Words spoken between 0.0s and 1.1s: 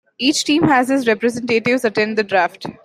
Each team has its